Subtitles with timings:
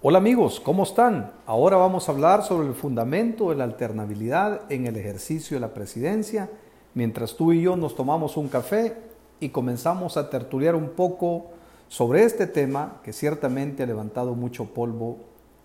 [0.00, 1.32] Hola amigos, ¿cómo están?
[1.44, 5.74] Ahora vamos a hablar sobre el fundamento de la alternabilidad en el ejercicio de la
[5.74, 6.48] presidencia,
[6.94, 8.94] mientras tú y yo nos tomamos un café
[9.40, 11.46] y comenzamos a tertuliar un poco
[11.88, 15.16] sobre este tema que ciertamente ha levantado mucho polvo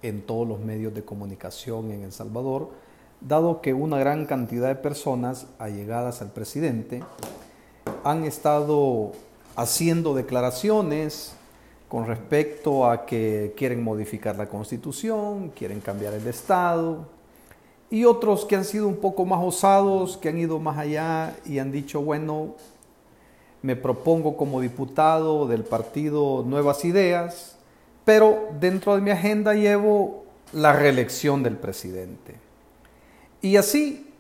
[0.02, 2.72] en todos los medios de comunicación en El Salvador,
[3.22, 7.04] dado que una gran cantidad de personas allegadas al presidente
[8.04, 9.12] han estado
[9.56, 11.36] haciendo declaraciones,
[11.94, 17.06] con respecto a que quieren modificar la constitución, quieren cambiar el Estado,
[17.92, 21.60] y otros que han sido un poco más osados, que han ido más allá y
[21.60, 22.56] han dicho, bueno,
[23.62, 27.58] me propongo como diputado del partido Nuevas Ideas,
[28.04, 32.34] pero dentro de mi agenda llevo la reelección del presidente.
[33.40, 34.12] Y así,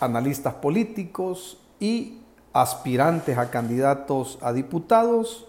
[0.00, 2.18] analistas políticos y
[2.52, 5.46] aspirantes a candidatos a diputados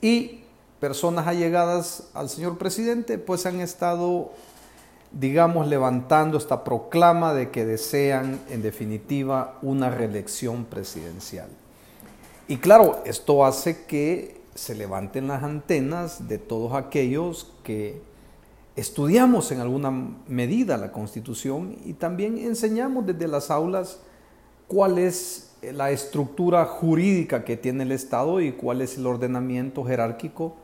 [0.00, 0.40] y
[0.80, 4.32] personas allegadas al señor presidente, pues han estado,
[5.12, 11.48] digamos, levantando esta proclama de que desean, en definitiva, una reelección presidencial.
[12.48, 18.00] Y claro, esto hace que se levanten las antenas de todos aquellos que
[18.76, 19.90] estudiamos en alguna
[20.28, 24.00] medida la Constitución y también enseñamos desde las aulas
[24.68, 30.56] cuál es la estructura jurídica que tiene el Estado y cuál es el ordenamiento jerárquico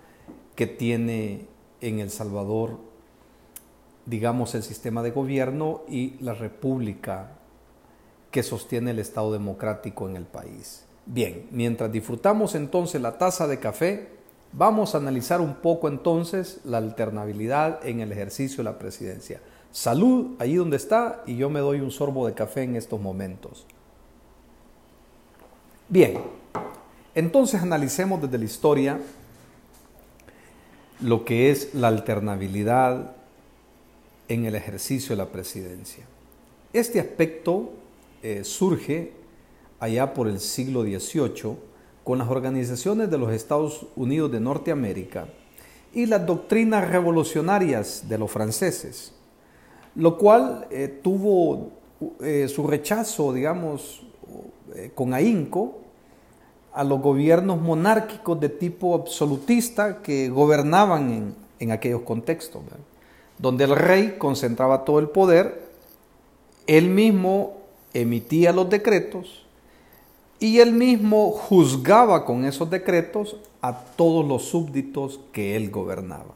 [0.66, 1.46] tiene
[1.80, 2.78] en El Salvador,
[4.06, 7.32] digamos, el sistema de gobierno y la república
[8.30, 10.84] que sostiene el Estado democrático en el país.
[11.06, 14.08] Bien, mientras disfrutamos entonces la taza de café,
[14.52, 19.40] vamos a analizar un poco entonces la alternabilidad en el ejercicio de la presidencia.
[19.70, 23.66] Salud allí donde está y yo me doy un sorbo de café en estos momentos.
[25.88, 26.18] Bien,
[27.14, 29.00] entonces analicemos desde la historia
[31.00, 33.16] lo que es la alternabilidad
[34.28, 36.04] en el ejercicio de la presidencia.
[36.72, 37.72] Este aspecto
[38.22, 39.12] eh, surge
[39.78, 41.56] allá por el siglo XVIII
[42.04, 45.28] con las organizaciones de los Estados Unidos de Norteamérica
[45.92, 49.12] y las doctrinas revolucionarias de los franceses,
[49.94, 51.70] lo cual eh, tuvo
[52.20, 54.02] eh, su rechazo, digamos,
[54.94, 55.81] con ahínco
[56.72, 62.62] a los gobiernos monárquicos de tipo absolutista que gobernaban en, aquellos contextos,
[63.38, 65.68] donde el rey concentraba todo el poder,
[66.66, 67.58] él mismo
[67.94, 69.44] emitía los decretos
[70.40, 76.34] y él mismo juzgaba con esos decretos a todos los súbditos que él gobernaba.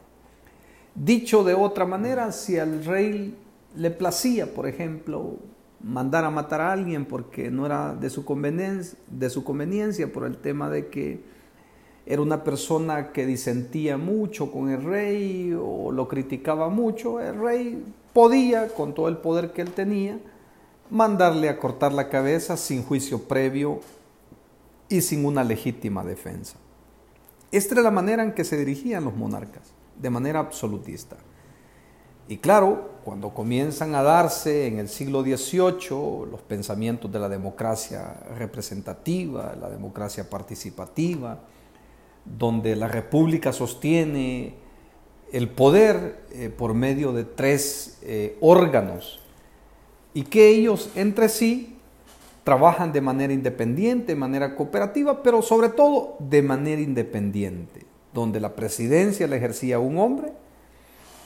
[0.95, 3.35] Dicho de otra manera, si al rey
[3.75, 5.35] le placía, por ejemplo,
[5.87, 10.25] mandar a matar a alguien porque no era de su conveniencia, de su conveniencia por
[10.25, 11.21] el tema de que
[12.05, 17.83] era una persona que disentía mucho con el rey o lo criticaba mucho, el rey
[18.13, 20.19] podía, con todo el poder que él tenía,
[20.89, 23.79] mandarle a cortar la cabeza sin juicio previo
[24.89, 26.57] y sin una legítima defensa.
[27.51, 31.17] Esta era la manera en que se dirigían los monarcas, de manera absolutista.
[32.27, 38.15] Y claro, cuando comienzan a darse en el siglo XVIII los pensamientos de la democracia
[38.37, 41.39] representativa, la democracia participativa,
[42.25, 44.55] donde la república sostiene
[45.31, 49.21] el poder eh, por medio de tres eh, órganos
[50.13, 51.77] y que ellos entre sí
[52.43, 58.53] trabajan de manera independiente, de manera cooperativa, pero sobre todo de manera independiente, donde la
[58.53, 60.33] presidencia la ejercía un hombre,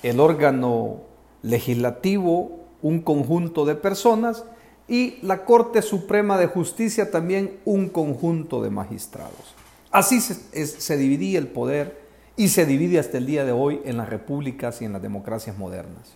[0.03, 1.09] el órgano
[1.43, 4.43] legislativo un conjunto de personas
[4.87, 9.55] y la Corte Suprema de Justicia también un conjunto de magistrados.
[9.91, 12.01] Así se, dividía el poder
[12.37, 15.57] y se divide hasta el día de hoy en las repúblicas y en las democracias
[15.57, 16.15] modernas.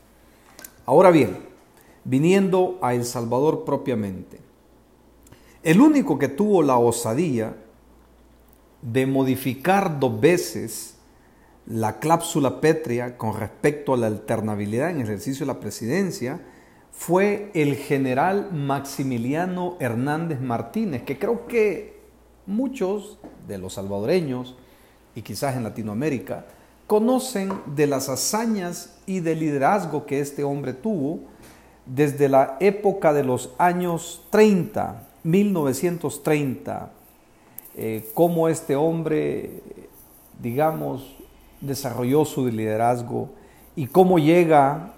[0.85, 1.38] Ahora bien,
[2.03, 4.40] viniendo a El Salvador propiamente,
[5.64, 7.56] el único que tuvo la osadía
[8.81, 10.94] de modificar dos veces
[11.68, 16.40] la cláusula pétrea con respecto a la alternabilidad en ejercicio de la presidencia
[16.91, 22.00] fue el general Maximiliano Hernández Martínez, que creo que
[22.46, 23.17] muchos
[23.47, 24.56] de los salvadoreños
[25.16, 26.46] y quizás en Latinoamérica
[26.88, 31.20] conocen de las hazañas y del liderazgo que este hombre tuvo
[31.85, 36.91] desde la época de los años 30, 1930,
[37.76, 39.61] eh, cómo este hombre,
[40.41, 41.15] digamos,
[41.66, 43.29] desarrolló su liderazgo
[43.76, 44.94] y cómo llega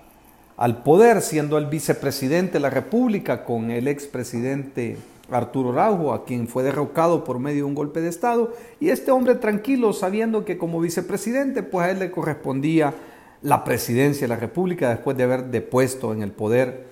[0.58, 4.98] al poder siendo el vicepresidente de la República con el expresidente
[5.30, 9.12] Arturo Araujo, a quien fue derrocado por medio de un golpe de Estado, y este
[9.12, 12.94] hombre tranquilo, sabiendo que como vicepresidente, pues a él le correspondía
[13.42, 16.88] la presidencia de la República después de haber depuesto en el poder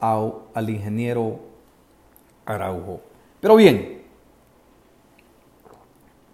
[0.00, 1.38] al ingeniero
[2.46, 3.00] Araujo.
[3.40, 4.02] Pero bien,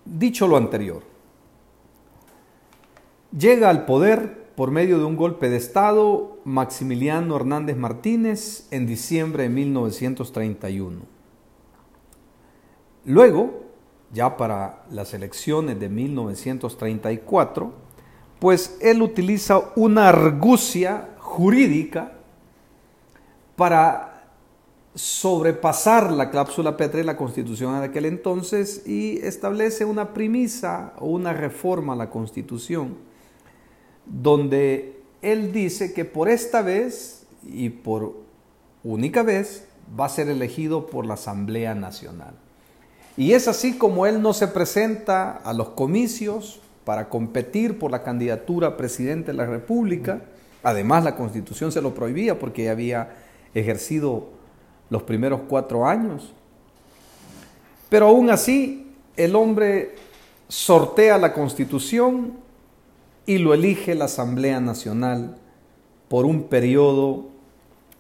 [0.05, 1.03] dicho lo anterior,
[3.37, 9.45] llega al poder por medio de un golpe de Estado Maximiliano Hernández Martínez en diciembre
[9.45, 11.01] de 1931.
[13.05, 13.65] Luego,
[14.13, 17.73] ya para las elecciones de 1934,
[18.41, 22.15] pues él utiliza una argucia jurídica
[23.55, 24.13] para
[24.95, 31.09] sobrepasar la cláusula Petre de la Constitución de aquel entonces y establece una premisa o
[31.09, 33.06] una reforma a la Constitución
[34.07, 38.17] donde él dice que por esta vez y por
[38.85, 39.67] única vez
[39.99, 42.35] va a ser elegido por la Asamblea Nacional.
[43.17, 48.03] Y es así como él no se presenta a los comicios para competir por la
[48.03, 50.23] candidatura a presidente de la República.
[50.63, 53.17] Además, la Constitución se lo prohibía porque había
[53.55, 54.29] ejercido
[54.91, 56.33] los primeros cuatro años.
[57.89, 59.95] Pero aún así, el hombre
[60.49, 62.35] sortea la Constitución
[63.27, 65.37] y lo elige la Asamblea Nacional
[66.09, 67.27] por un periodo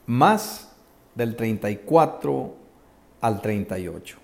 [0.06, 0.72] más
[1.14, 2.54] del 34
[3.20, 4.18] al 38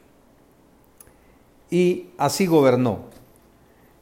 [1.73, 2.99] y así gobernó.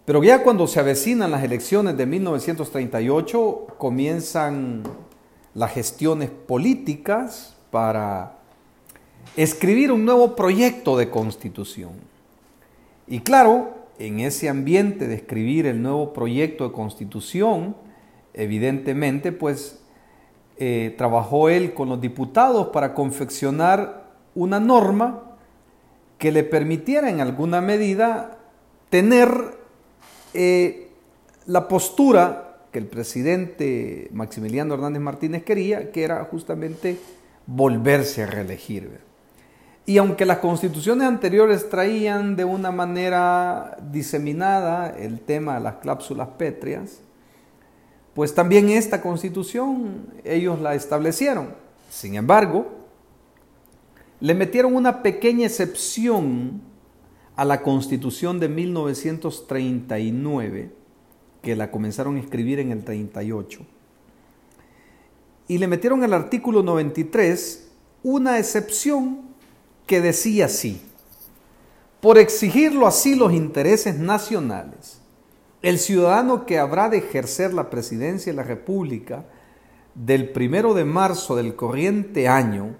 [0.04, 4.82] Pero ya cuando se avecinan las elecciones de 1938, comienzan
[5.54, 8.38] las gestiones políticas para
[9.36, 11.92] escribir un nuevo proyecto de constitución.
[13.06, 17.76] Y claro, en ese ambiente de escribir el nuevo proyecto de constitución,
[18.32, 19.80] evidentemente, pues
[20.56, 25.36] eh, trabajó él con los diputados para confeccionar una norma
[26.16, 28.38] que le permitiera en alguna medida
[28.88, 29.58] tener
[30.32, 30.88] eh,
[31.46, 36.96] la postura que el presidente Maximiliano Hernández Martínez quería, que era justamente
[37.46, 39.09] volverse a reelegir.
[39.90, 46.28] Y aunque las constituciones anteriores traían de una manera diseminada el tema de las cláusulas
[46.38, 47.00] pétreas,
[48.14, 51.54] pues también esta constitución ellos la establecieron.
[51.90, 52.68] Sin embargo,
[54.20, 56.62] le metieron una pequeña excepción
[57.34, 60.70] a la constitución de 1939,
[61.42, 63.66] que la comenzaron a escribir en el 38.
[65.48, 67.72] Y le metieron al artículo 93
[68.04, 69.29] una excepción
[69.90, 70.80] que decía así,
[72.00, 75.00] por exigirlo así los intereses nacionales,
[75.62, 79.24] el ciudadano que habrá de ejercer la presidencia de la República
[79.96, 82.76] del primero de marzo del corriente año,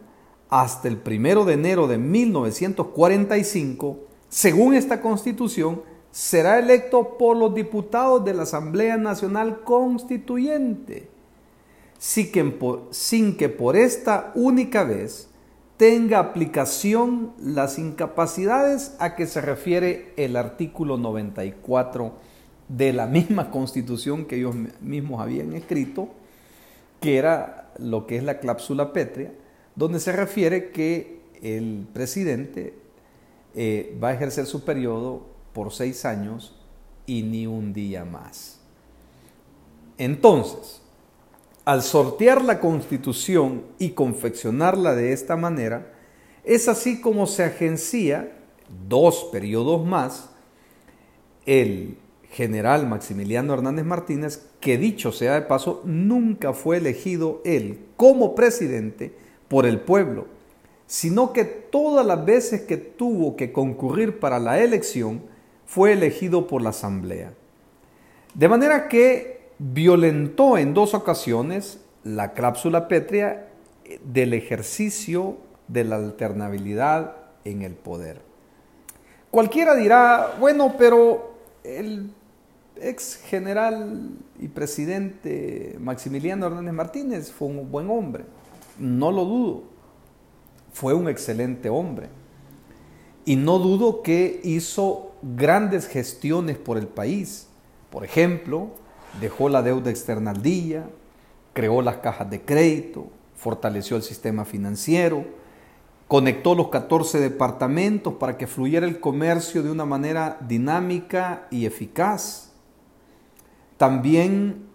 [0.50, 3.98] hasta el primero de enero de 1945,
[4.28, 5.82] según esta constitución,
[6.12, 11.10] será electo por los diputados de la Asamblea Nacional Constituyente,
[11.98, 15.29] sin que, por, esta única vez
[15.80, 22.12] tenga aplicación las incapacidades a que se refiere el artículo 94
[22.68, 26.10] de la misma constitución que ellos mismos habían escrito,
[27.00, 29.32] que era lo que es la cláusula pétrea,
[29.74, 32.74] donde se refiere que el presidente
[33.54, 36.60] eh, va a ejercer su periodo por seis años
[37.06, 38.60] y ni un día más.
[39.96, 40.82] Entonces,
[41.70, 45.92] al sortear la constitución y confeccionarla de esta manera,
[46.42, 48.32] es así como se agencia
[48.88, 50.30] dos periodos más
[51.46, 51.96] el
[52.28, 59.14] general Maximiliano Hernández Martínez, que dicho sea de paso, nunca fue elegido él como presidente,
[59.46, 60.26] por el pueblo,
[60.88, 65.22] sino que todas las veces que tuvo que concurrir para la elección
[65.66, 67.32] fue elegido por la asamblea.
[68.34, 73.52] De manera que violentó en dos ocasiones la cláusula pétrea
[74.02, 75.36] del ejercicio
[75.68, 77.14] de la alternabilidad
[77.44, 78.20] en el poder.
[79.30, 82.10] Cualquiera dirá, bueno, pero el
[82.80, 88.24] ex general y presidente Maximiliano Hernández Martínez fue un buen hombre
[88.80, 89.62] no lo dudo,
[90.72, 92.08] fue un excelente hombre.
[93.24, 97.46] Y no dudo que hizo grandes gestiones por el país.
[97.90, 98.70] Por ejemplo,
[99.20, 100.88] dejó la deuda externa al día,
[101.52, 105.24] creó las cajas de crédito, fortaleció el sistema financiero,
[106.06, 112.52] conectó los 14 departamentos para que fluyera el comercio de una manera dinámica y eficaz.
[113.76, 114.66] También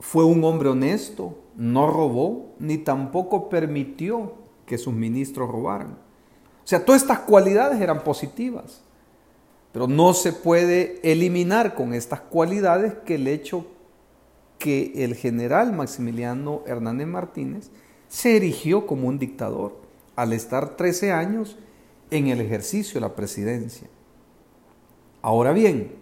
[0.00, 4.34] fue un hombre honesto, no robó ni tampoco permitió
[4.66, 5.98] que sus ministros robaran.
[6.64, 8.82] O sea, todas estas cualidades eran positivas,
[9.72, 13.66] pero no se puede eliminar con estas cualidades que el hecho
[14.64, 17.70] que el general Maximiliano Hernández Martínez
[18.08, 19.76] se erigió como un dictador
[20.16, 21.58] al estar 13 años
[22.10, 23.88] en el ejercicio de la presidencia.
[25.20, 25.96] Ahora bien,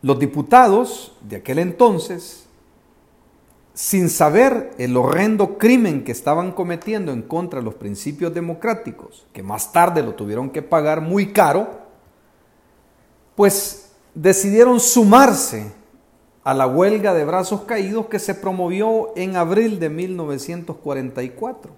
[0.00, 2.46] los diputados de aquel entonces,
[3.72, 9.44] sin saber el horrendo crimen que estaban cometiendo en contra de los principios democráticos, que
[9.44, 11.82] más tarde lo tuvieron que pagar muy caro,
[13.36, 15.80] pues decidieron sumarse
[16.44, 21.72] a la huelga de brazos caídos que se promovió en abril de 1944,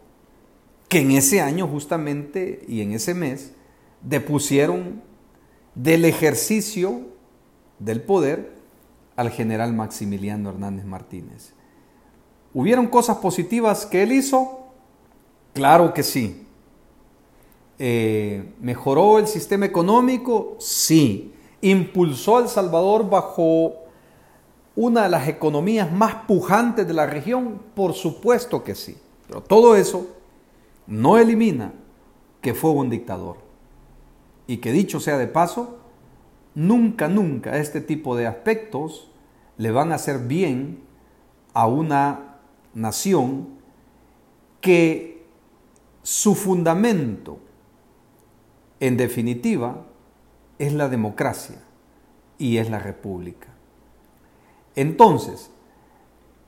[0.89, 3.53] que en ese año justamente y en ese mes
[4.01, 5.03] depusieron
[5.75, 7.03] del ejercicio
[7.79, 8.55] del poder
[9.17, 11.53] al general Maximiliano Hernández Martínez.
[12.53, 14.61] ¿Hubieron cosas positivas que él hizo?
[15.53, 16.47] Claro que sí.
[17.79, 20.57] Eh, ¿Mejoró el sistema económico?
[20.61, 21.33] Sí.
[21.61, 23.84] ¿Impulsó a El Salvador bajo
[24.77, 27.61] una de las economías más pujantes de la región?
[27.75, 28.97] Por supuesto que sí.
[29.27, 30.07] Pero todo eso
[30.87, 31.73] no elimina
[32.41, 33.39] que fue un dictador.
[34.47, 35.79] Y que dicho sea de paso,
[36.55, 39.11] nunca, nunca este tipo de aspectos
[39.57, 40.81] le van a hacer bien
[41.55, 42.37] a una
[42.75, 43.49] nación
[44.61, 45.25] que
[46.03, 47.39] su fundamento,
[48.81, 49.87] en definitiva,
[50.59, 51.63] es la democracia
[52.39, 53.54] y es la república.
[54.77, 55.51] Entonces,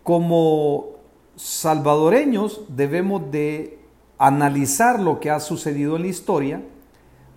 [0.03, 0.97] como
[1.37, 3.79] salvadoreños debemos de
[4.19, 6.63] analizar lo que ha sucedido en la historia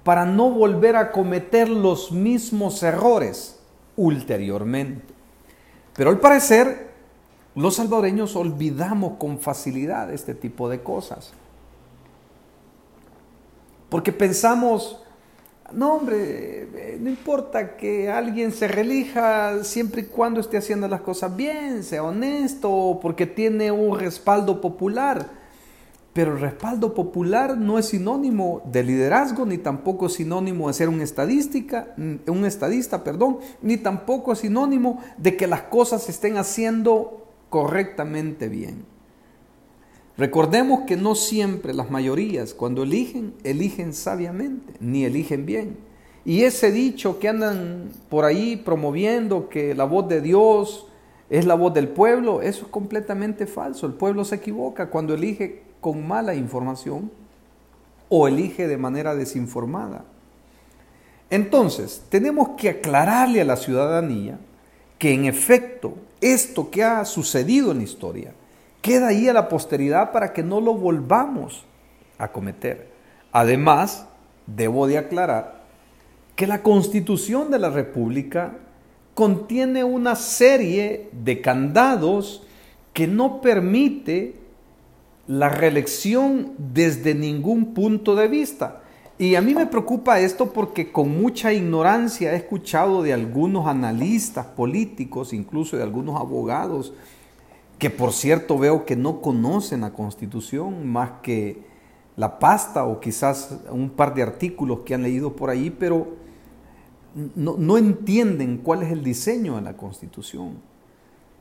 [0.03, 3.59] para no volver a cometer los mismos errores
[3.95, 5.13] ulteriormente.
[5.95, 6.91] Pero al parecer,
[7.55, 11.33] los salvadoreños olvidamos con facilidad este tipo de cosas.
[13.89, 15.03] Porque pensamos,
[15.73, 21.01] no, hombre, eh, no importa que alguien se relija siempre y cuando esté haciendo las
[21.01, 25.39] cosas bien, sea honesto, porque tiene un respaldo popular.
[26.13, 30.89] Pero el respaldo popular no es sinónimo de liderazgo, ni tampoco es sinónimo de ser
[30.89, 36.37] un estadística, un estadista, perdón, ni tampoco es sinónimo de que las cosas se estén
[36.37, 38.88] haciendo correctamente bien.
[40.19, 45.77] Recordemos que no siempre las mayorías cuando eligen, eligen sabiamente, ni eligen bien.
[46.25, 50.87] Y ese dicho que andan por ahí promoviendo que la voz de Dios
[51.29, 53.87] es la voz del pueblo, eso es completamente falso.
[53.87, 57.09] El pueblo se equivoca cuando elige con mala información
[58.09, 60.03] o elige de manera desinformada.
[61.29, 64.37] Entonces, tenemos que aclararle a la ciudadanía
[64.97, 68.33] que en efecto esto que ha sucedido en la historia
[68.81, 71.65] queda ahí a la posteridad para que no lo volvamos
[72.17, 72.89] a cometer.
[73.31, 74.07] Además,
[74.45, 75.63] debo de aclarar
[76.35, 78.53] que la constitución de la República
[79.13, 82.43] contiene una serie de candados
[82.93, 84.35] que no permite
[85.27, 88.81] la reelección desde ningún punto de vista.
[89.17, 94.45] Y a mí me preocupa esto porque con mucha ignorancia he escuchado de algunos analistas
[94.45, 96.93] políticos, incluso de algunos abogados,
[97.79, 101.63] que por cierto veo que no conocen la Constitución más que
[102.17, 106.07] la pasta o quizás un par de artículos que han leído por ahí, pero
[107.35, 110.57] no, entienden cuál es el diseño de la Constitución.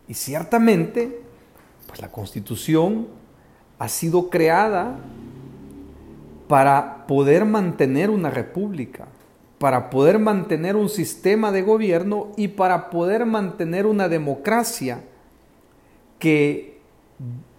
[0.07, 1.21] Y ciertamente,
[1.89, 3.09] pues la Constitución
[3.81, 4.97] ha sido creada
[6.47, 9.09] para poder mantener una república,
[9.59, 15.03] para poder mantener un sistema de gobierno y para poder mantener una democracia
[16.19, 16.81] que,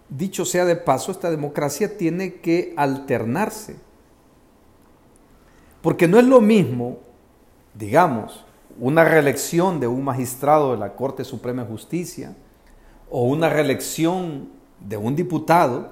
[0.10, 3.78] dicho sea de paso, esta democracia tiene que alternarse.
[5.82, 7.00] Porque no es lo mismo,
[7.74, 8.46] digamos,
[8.80, 12.36] una reelección de un magistrado de la Corte Suprema de Justicia
[13.10, 14.50] o una reelección
[14.80, 15.92] de un diputado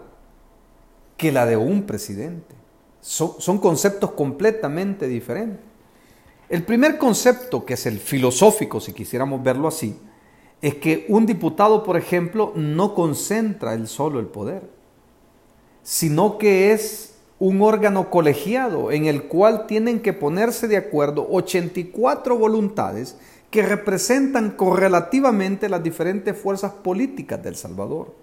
[1.18, 2.56] que la de un presidente.
[3.02, 5.62] Son, conceptos completamente diferentes.
[6.50, 10.00] El primer concepto, que es el filosófico, si quisiéramos verlo así,
[10.62, 14.64] es que un diputado, por ejemplo, no concentra él solo el poder,
[15.84, 22.38] sino que es un órgano colegiado en el cual tienen que ponerse de acuerdo 84
[22.38, 23.18] voluntades
[23.52, 28.14] que representan correlativamente las diferentes fuerzas políticas del Salvador.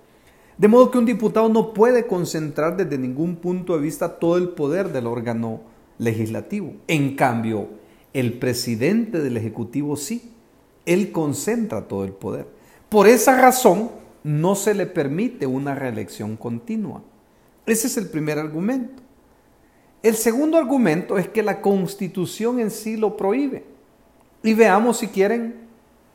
[0.58, 4.50] De modo que un diputado no puede concentrar desde ningún punto de vista todo el
[4.50, 5.60] poder del órgano
[5.98, 6.74] legislativo.
[6.86, 7.68] En cambio,
[8.12, 10.33] el presidente del Ejecutivo sí.
[10.86, 12.46] Él concentra todo el poder.
[12.88, 13.90] Por esa razón,
[14.22, 17.02] no se le permite una reelección continua.
[17.66, 19.02] Ese es el primer argumento.
[20.02, 23.64] El segundo argumento es que la constitución en sí lo prohíbe.
[24.42, 25.64] Y veamos si quieren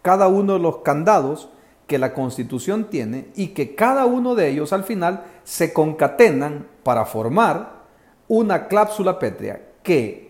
[0.01, 1.49] cada uno de los candados
[1.87, 7.05] que la Constitución tiene y que cada uno de ellos al final se concatenan para
[7.05, 7.79] formar
[8.27, 10.28] una cláusula pétrea que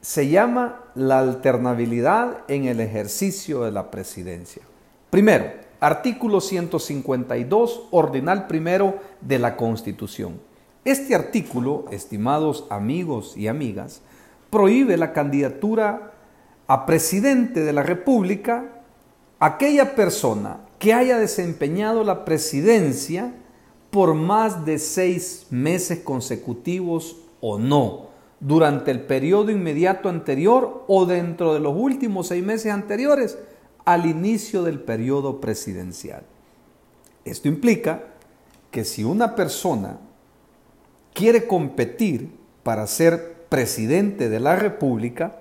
[0.00, 4.62] se llama la alternabilidad en el ejercicio de la presidencia.
[5.10, 10.40] Primero, artículo 152, ordinal primero de la Constitución.
[10.84, 14.00] Este artículo, estimados amigos y amigas,
[14.48, 16.12] prohíbe la candidatura
[16.66, 18.64] a presidente de la República
[19.38, 23.34] aquella persona que haya desempeñado la presidencia
[23.90, 28.09] por más de seis meses consecutivos o no,
[28.40, 33.38] durante el periodo inmediato anterior o dentro de los últimos seis meses anteriores
[33.84, 36.24] al inicio del periodo presidencial.
[37.24, 38.04] Esto implica
[38.70, 39.98] que si una persona
[41.12, 42.30] quiere competir
[42.62, 45.36] para ser presidente de la República,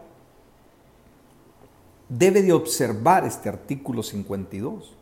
[2.10, 4.99] debe de observar este artículo 52.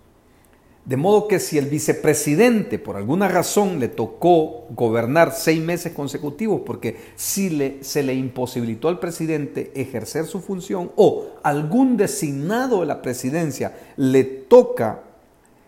[0.88, 6.62] De modo que si el vicepresidente por alguna razón le tocó gobernar seis meses consecutivos
[6.66, 12.86] porque si le, se le imposibilitó al presidente ejercer su función o algún designado de
[12.86, 15.04] la presidencia le toca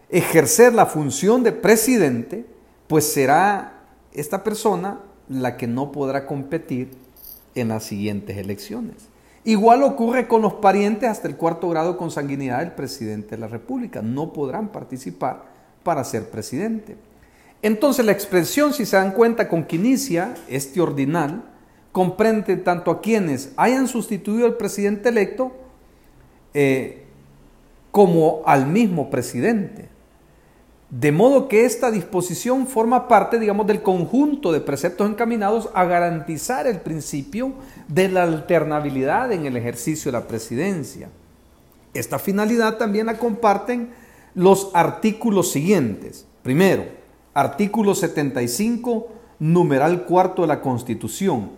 [0.08, 2.46] ejercer la función de presidente,
[2.88, 3.84] pues será
[4.14, 6.92] esta persona la que no podrá competir
[7.56, 8.96] en las siguientes elecciones.
[9.44, 13.48] Igual ocurre con los parientes hasta el cuarto grado de consanguinidad del presidente de la
[13.48, 14.02] República.
[14.02, 15.46] No podrán participar
[15.84, 16.98] para ser presidente.
[17.62, 21.44] Entonces la expresión, si se dan cuenta, con que inicia este ordinal,
[21.92, 25.52] comprende tanto a quienes hayan sustituido al presidente electo
[26.54, 27.06] eh,
[27.92, 29.90] como al mismo presidente.
[30.90, 36.66] De modo que esta disposición forma parte, digamos, del conjunto de preceptos encaminados a garantizar
[36.66, 37.54] el principio
[37.88, 41.10] de la alternabilidad en el ejercicio de la presidencia.
[41.94, 43.92] Esta finalidad también la comparten
[44.34, 46.26] los artículos siguientes.
[46.42, 46.86] Primero,
[47.36, 51.52] artículo 75, numeral cuarto de la Constitución.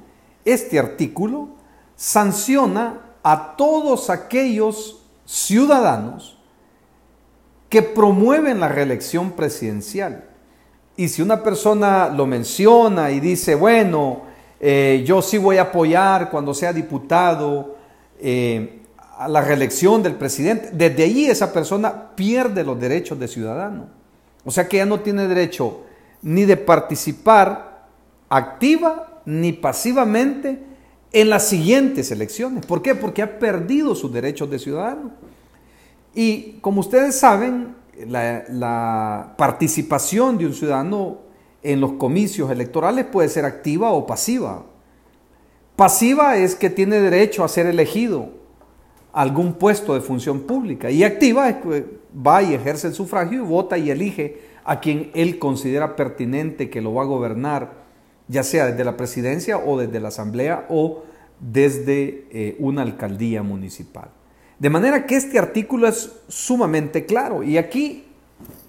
[0.43, 1.49] Este artículo
[1.95, 6.40] sanciona a todos aquellos ciudadanos
[7.71, 10.25] que promueven la reelección presidencial.
[10.97, 14.23] Y si una persona lo menciona y dice, bueno,
[14.59, 17.77] eh, yo sí voy a apoyar cuando sea diputado
[18.19, 18.81] eh,
[19.17, 23.87] a la reelección del presidente, desde allí esa persona pierde los derechos de ciudadano.
[24.43, 25.83] O sea que ya no tiene derecho
[26.21, 27.85] ni de participar
[28.27, 30.59] activa ni pasivamente
[31.13, 32.65] en las siguientes elecciones.
[32.65, 32.95] ¿Por qué?
[32.95, 35.11] Porque ha perdido sus derechos de ciudadano.
[36.13, 37.75] Y como ustedes saben,
[38.07, 41.19] la, participación de un ciudadano
[41.63, 44.65] en los comicios electorales puede ser activa o pasiva.
[45.75, 48.29] Pasiva es que tiene derecho a ser elegido
[49.13, 53.43] a algún puesto de función pública y activa es que va y ejerce el sufragio
[53.43, 57.73] y vota y elige a quien él considera pertinente que lo va a gobernar,
[58.27, 61.03] ya sea desde la presidencia o desde la asamblea o
[61.39, 64.09] desde eh, una alcaldía municipal.
[64.61, 67.41] De manera que este artículo es sumamente claro.
[67.41, 68.03] Y aquí,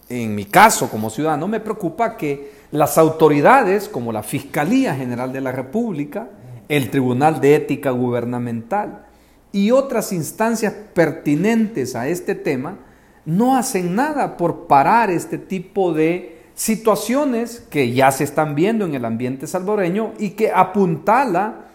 [0.09, 5.43] en mi caso como ciudadano, me preocupa que las autoridades, como la Fiscalía General de
[5.43, 6.31] la República,
[6.71, 9.05] el Tribunal de Ética Gubernamental
[9.53, 12.79] y otras instancias pertinentes a este tema,
[13.27, 18.95] no hacen nada por parar este tipo de situaciones que ya se están viendo en
[18.95, 21.67] el ambiente salvadoreño y que apuntala,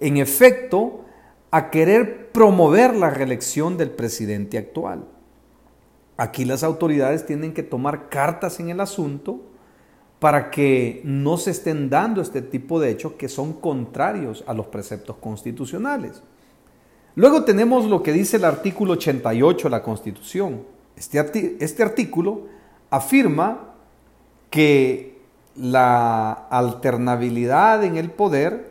[0.00, 1.04] en efecto,
[1.50, 5.04] a querer promover la reelección del presidente actual.
[6.16, 9.40] Aquí las autoridades tienen que tomar cartas en el asunto
[10.18, 14.66] para que no se estén dando este tipo de hechos que son contrarios a los
[14.66, 16.22] preceptos constitucionales.
[17.14, 20.62] Luego tenemos lo que dice el artículo 88 de la Constitución.
[20.96, 22.46] Este, este artículo
[22.90, 23.74] afirma
[24.50, 25.18] que
[25.56, 28.67] la alternabilidad en el poder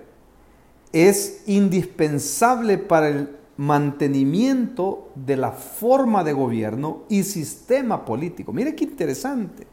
[0.93, 8.53] es indispensable para el mantenimiento de la forma de gobierno y sistema político.
[8.53, 9.67] Mire qué interesante.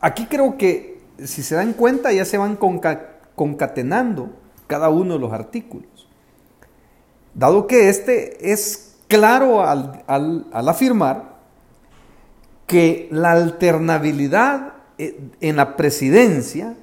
[0.00, 2.58] Aquí creo que, si se dan cuenta, ya se van
[3.34, 4.30] concatenando
[4.66, 6.08] cada uno de los artículos.
[7.34, 11.34] Dado que este es claro al, afirmar
[12.66, 16.76] que la alternabilidad eh, en la presidencia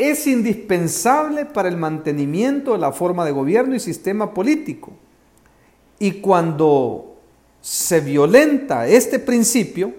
[0.00, 4.92] es indispensable para el mantenimiento de la forma de gobierno y sistema político.
[5.98, 7.18] Y cuando
[7.60, 9.92] se violenta este principio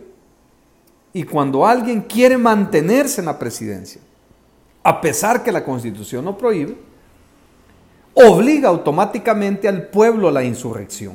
[1.13, 4.01] y cuando alguien quiere mantenerse en la presidencia,
[4.83, 6.75] a pesar que la constitución no prohíbe,
[8.15, 11.13] obliga automáticamente al pueblo a la insurrección.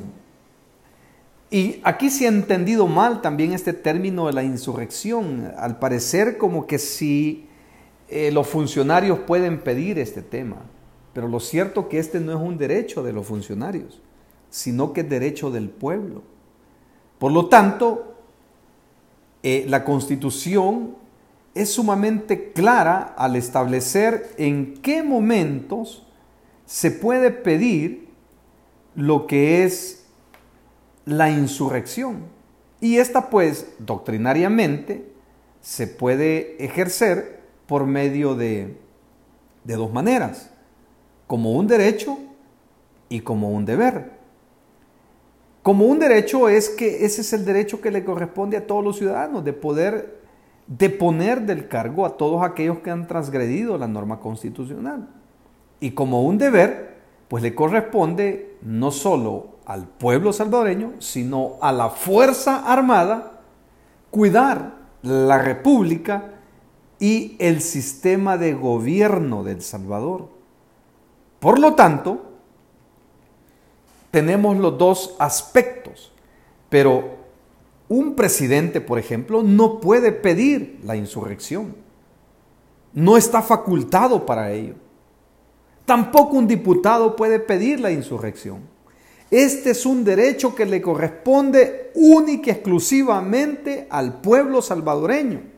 [1.49, 5.51] Y aquí se ha entendido mal también este término de la insurrección.
[5.57, 7.46] Al parecer como que si
[8.09, 10.57] eh, los funcionarios pueden pedir este tema.
[11.13, 14.01] Pero lo cierto que este no es un derecho de los funcionarios,
[14.49, 16.21] sino que es derecho del pueblo.
[17.19, 18.15] Por lo tanto,
[19.43, 20.95] eh, la constitución
[21.55, 26.05] es sumamente clara al establecer en qué momentos
[26.65, 28.09] se puede pedir
[28.93, 30.05] lo que es
[31.05, 32.25] la insurrección.
[32.79, 35.09] Y esta pues doctrinariamente
[35.61, 37.36] se puede ejercer
[37.67, 38.77] por medio de,
[39.63, 40.51] de dos maneras,
[41.27, 42.17] como un derecho
[43.09, 44.17] y como un deber.
[45.61, 48.97] Como un derecho es que ese es el derecho que le corresponde a todos los
[48.97, 50.17] ciudadanos, de poder
[50.65, 55.09] deponer del cargo a todos aquellos que han transgredido la norma constitucional.
[55.79, 56.95] Y como un deber,
[57.27, 63.41] pues le corresponde no solo al pueblo salvadoreño, sino a la Fuerza Armada,
[64.09, 66.36] cuidar la República
[66.99, 70.29] y el sistema de gobierno del Salvador.
[71.39, 72.23] Por lo tanto,
[74.11, 76.11] tenemos los dos aspectos,
[76.69, 77.17] pero
[77.89, 81.75] un presidente, por ejemplo, no puede pedir la insurrección.
[82.93, 84.75] No está facultado para ello.
[85.85, 88.61] Tampoco un diputado puede pedir la insurrección.
[89.29, 95.56] Este es un derecho que le corresponde única y exclusivamente al pueblo salvadoreño.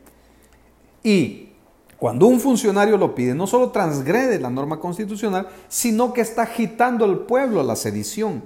[1.02, 1.50] Y
[1.98, 7.04] cuando un funcionario lo pide, no solo transgrede la norma constitucional, sino que está agitando
[7.04, 8.42] al pueblo a la sedición.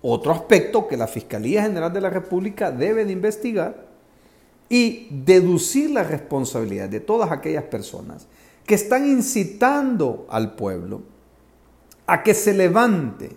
[0.00, 3.88] Otro aspecto que la Fiscalía General de la República debe de investigar
[4.68, 8.28] y deducir la responsabilidad de todas aquellas personas
[8.64, 11.02] que están incitando al pueblo
[12.06, 13.30] a que se levante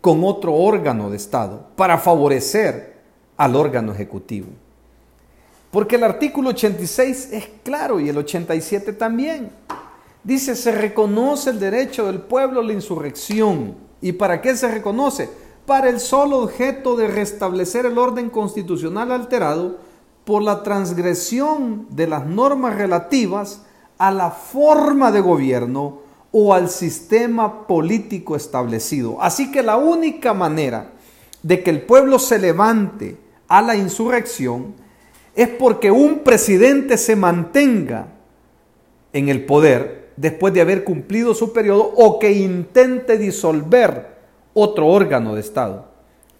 [0.00, 2.94] con otro órgano de Estado para favorecer
[3.36, 4.48] al órgano ejecutivo.
[5.74, 9.50] Porque el artículo 86 es claro y el 87 también.
[10.22, 13.74] Dice, se reconoce el derecho del pueblo a la insurrección.
[14.00, 15.28] ¿Y para qué se reconoce?
[15.66, 19.78] Para el solo objeto de restablecer el orden constitucional alterado
[20.24, 23.62] por la transgresión de las normas relativas
[23.98, 29.20] a la forma de gobierno o al sistema político establecido.
[29.20, 30.92] Así que la única manera
[31.42, 33.16] de que el pueblo se levante
[33.48, 34.83] a la insurrección
[35.34, 38.08] es porque un presidente se mantenga
[39.12, 44.14] en el poder después de haber cumplido su periodo o que intente disolver
[44.52, 45.88] otro órgano de Estado.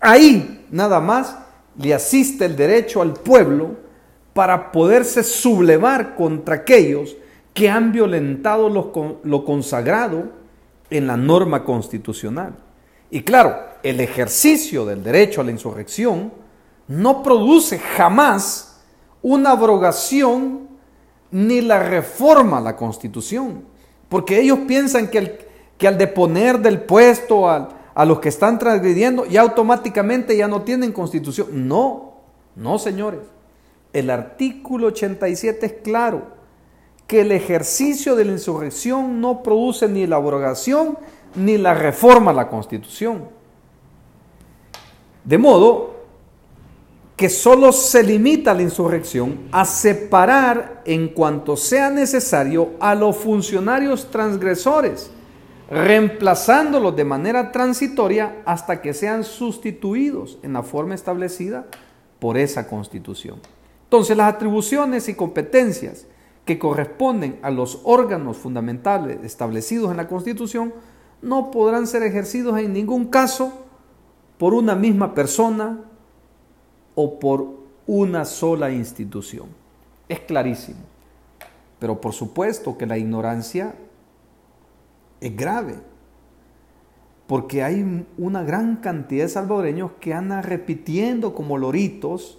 [0.01, 1.37] Ahí nada más
[1.79, 3.77] le asiste el derecho al pueblo
[4.33, 7.17] para poderse sublevar contra aquellos
[7.53, 10.31] que han violentado lo, consagrado
[10.91, 12.55] en la norma constitucional.
[13.11, 16.33] Y claro, el ejercicio del derecho a la insurrección
[16.89, 18.64] no produce jamás
[19.25, 20.69] una abrogación
[21.31, 23.65] ni la reforma a la constitución,
[24.11, 29.25] porque ellos piensan que, que al deponer del puesto a, a los que están transgrediendo,
[29.25, 31.67] ya automáticamente ya no tienen constitución.
[31.67, 32.13] No,
[32.55, 33.21] no señores.
[33.95, 36.23] El artículo 87 es claro
[37.07, 40.99] que el ejercicio de la insurrección no produce ni la abrogación
[41.35, 43.25] ni la reforma a la Constitución.
[45.25, 45.94] De modo
[47.17, 54.11] que solo se limita la insurrección a separar en cuanto sea necesario a los funcionarios
[54.11, 55.11] transgresores,
[55.71, 61.67] reemplazándolos de manera transitoria hasta que sean sustituidos en la forma establecida
[62.19, 63.39] por esa constitución.
[63.85, 66.07] Entonces las atribuciones y competencias
[66.45, 70.75] que corresponden a los órganos fundamentales establecidos en la Constitución
[71.23, 73.53] no podrán ser ejercidos en ningún caso
[74.37, 75.79] por una misma persona
[76.95, 79.49] o por una sola institución.
[80.09, 80.81] Es clarísimo.
[81.79, 83.75] Pero por supuesto que la ignorancia
[85.21, 85.77] es grave,
[87.27, 92.39] porque hay una gran cantidad de salvadoreños que andan repitiendo como loritos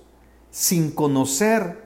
[0.51, 1.85] sin conocer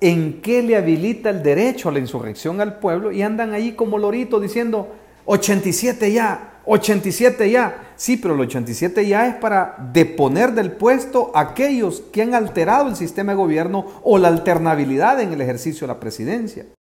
[0.00, 3.98] en qué le habilita el derecho a la insurrección al pueblo y andan ahí como
[3.98, 4.88] loritos diciendo
[5.26, 7.92] 87 ya, 87 ya.
[7.96, 12.88] Sí, pero el 87 ya es para deponer del puesto a aquellos que han alterado
[12.88, 16.66] el sistema de gobierno o la alternabilidad en el ejercicio de la presidencia.